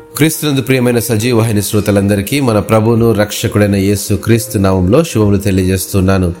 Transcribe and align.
క్రీస్తునందు 0.00 0.62
ప్రియమైన 0.62 0.98
సజీవవాహిని 0.98 1.62
శ్రోతలందరికీ 1.62 2.40
మన 2.40 2.58
ప్రభువును 2.58 3.12
రక్షకుడైన 3.12 3.76
యేసు 3.76 4.14
క్రీస్తు 4.14 4.58
నామంలో 4.58 5.04
శుభములు 5.04 5.36
తెలియజేస్తున్నాను. 5.36 6.34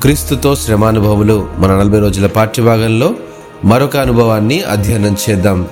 క్రీస్తుతో 0.00 0.56
శ్రమానుభవములు 0.56 1.48
మన 1.58 1.70
నలభై 1.70 1.98
రోజుల 1.98 2.26
పాఠ్యభాగంలో 2.26 3.14
మరొక 3.64 3.96
అనుభవాన్ని 3.96 4.62
అధ్యయనం 4.62 5.16
చేద్దాం. 5.30 5.66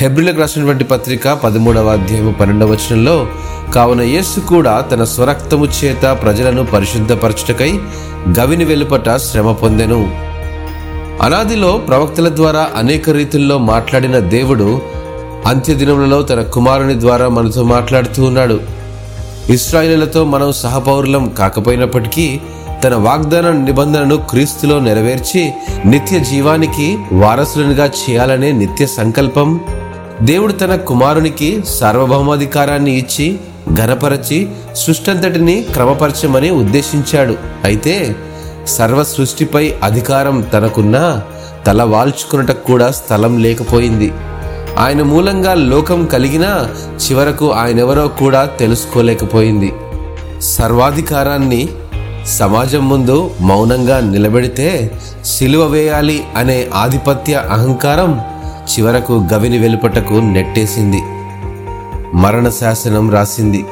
హెబ్రిలకు 0.00 0.40
రాసినటువంటి 0.40 0.84
పత్రిక 0.84 1.28
పదమూడవ 1.28 1.88
అధ్యాయము 1.88 2.32
పన్నెండవ 2.32 2.70
వచనంలో 2.70 3.28
కావున 3.74 4.00
యేసు 4.00 4.40
కూడా 4.40 4.80
తన 4.80 5.04
స్వరక్తము 5.04 5.68
చేత 5.84 6.18
ప్రజలను 6.22 6.66
పరిశుద్ధపరచుటకై 6.66 7.80
గవిని 8.40 8.64
వెలుపట 8.64 9.16
శ్రమ 9.16 9.52
పొందెను. 9.52 10.24
అనాదిలో 11.22 11.76
ప్రవక్తల 11.88 12.28
ద్వారా 12.28 12.68
అనేక 12.76 13.10
రీతుల్లో 13.10 13.58
మాట్లాడిన 13.58 14.18
దేవుడు 14.18 14.82
అంత్యదినములలో 15.46 16.22
తన 16.22 16.42
కుమారుని 16.42 17.00
ద్వారా 17.00 17.28
మనతో 17.28 17.62
మాట్లాడుతూ 17.62 18.24
ఉన్నాడు. 18.24 18.60
ఇస్రాయిలతో 19.50 20.24
మనం 20.24 20.52
సహపౌరులం 20.52 21.28
కాకపోయినప్పటికీ 21.28 22.40
తన 22.84 22.94
వాగ్దాన 22.94 23.50
నిబంధనను 23.50 24.16
క్రీస్తులో 24.16 24.80
నెరవేర్చి 24.80 25.52
నిత్య 25.84 26.18
జీవానికి 26.18 26.98
వారసులనుగా 27.12 27.90
చేయాలనే 28.00 28.52
నిత్య 28.52 28.86
సంకల్పం 28.86 29.60
దేవుడు 30.22 30.52
తన 30.52 30.76
కుమారునికి 30.76 31.62
సార్వభౌమాధికారాన్ని 31.66 32.98
ఇచ్చి 32.98 33.38
ఘనపరచి 33.74 34.48
సృష్టంతటిని 34.76 35.62
క్రమపరచమని 35.62 36.50
ఉద్దేశించాడు. 36.50 37.36
అయితే 37.64 38.16
సర్వ 38.66 39.02
సృష్టిపై 39.02 39.74
అధికారం 39.82 40.40
తనకున్నా 40.40 41.22
తల 41.66 41.82
వాల్చుకున్నటకు 41.82 42.66
కూడా 42.66 42.90
స్థలం 42.90 43.38
లేకపోయింది. 43.38 44.12
ఆయన 44.78 45.02
మూలంగా 45.02 45.54
లోకం 45.54 46.06
కలిగినా 46.06 46.70
చివరకు 46.96 47.52
ఆయనెవరో 47.52 48.08
కూడా 48.08 48.44
తెలుసుకోలేకపోయింది. 48.44 49.72
సర్వాధికారాన్ని 50.40 51.68
సమాజం 52.26 52.88
ముందు 52.88 53.30
మౌనంగా 53.40 54.00
నిలబెడితే 54.00 54.90
సిలువ 55.24 55.66
వేయాలి 55.66 56.24
అనే 56.36 56.66
ఆధిపత్య 56.74 57.44
అహంకారం 57.50 58.20
చివరకు 58.64 59.28
గవిని 59.32 59.58
వెలుపటకు 59.58 60.14
నెట్టేసింది. 60.14 61.02
మరణ 62.16 62.48
శాసనం 62.48 63.10
రాసింది. 63.10 63.64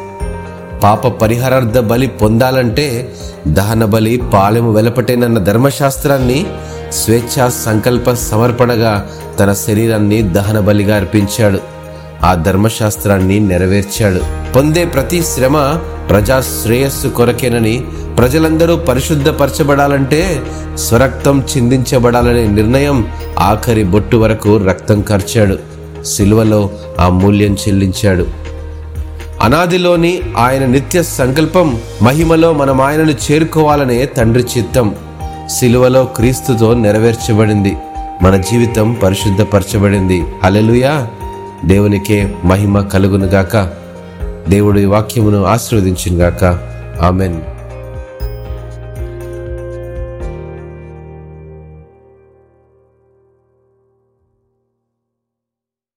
పాప 0.83 1.07
పరిహారార్థ 1.09 1.79
బలి 1.79 2.07
పొందాలంటే 2.07 3.15
దహన 3.49 3.85
బలి 3.85 4.23
పాలెము 4.35 4.73
వెలపటేనన్న 4.73 5.39
ధర్మశాస్త్రాన్ని 5.39 6.47
స్వేచ్ఛా 6.93 7.49
సంకల్ప 7.49 8.13
సమర్పణగా 8.13 9.09
తన 9.41 9.53
శరీరాన్ని 9.53 10.23
దహన 10.23 10.59
బలిగా 10.59 10.97
అర్పించాడు. 10.97 11.59
ఆ 12.25 12.35
ధర్మశాస్త్రాన్ని 12.35 13.41
నెరవేర్చాడు. 13.41 14.21
పొందే 14.53 14.85
ప్రతి 14.85 15.23
శ్రమ 15.23 15.79
ప్రజా 16.11 16.41
శ్రేయస్సు 16.41 17.09
కొరకేనని 17.09 17.85
ప్రజలందరూ 18.19 18.77
పరిశుద్ధపరచబడాలంటే 18.77 20.43
స్వరక్తం 20.75 21.45
చిందించబడాలనే 21.57 22.47
నిర్ణయం 22.47 23.09
ఆఖరి 23.39 23.85
బొట్టు 23.85 24.17
వరకు 24.17 24.57
రక్తం 24.57 25.05
ఖర్చాడు 25.09 25.59
సిలువలో 26.05 26.71
ఆ 27.01 27.09
మూల్యం 27.09 27.55
చెల్లించాడు. 27.55 28.42
అనాదిలోని 29.43 30.23
ఆయన 30.37 30.65
నిత్య 30.65 31.03
సంకల్పం 31.03 31.81
మహిమలో 32.03 32.53
మనం 32.53 32.81
ఆయనను 32.81 33.11
చేరుకోవాలనే 33.11 34.07
తండ్రి 34.07 34.45
చిత్తం 34.59 34.95
సిలువలో 35.47 36.05
క్రీస్తుతో 36.05 36.75
నెరవేర్చబడింది. 36.75 37.77
మన 38.23 38.37
జీవితం 38.37 38.93
పరిశుద్ధపరచబడింది. 39.03 40.23
హలెలుయా 40.45 41.09
దేవునికే 41.65 42.35
మహిమ 42.45 42.81
కలుగునుగాక. 42.81 43.71
దేవుడి 44.49 44.85
వాక్యమును 44.85 45.45
ఆశీర్వదించునుగాక. 45.45 46.45
ఆమెన్. 47.03 47.41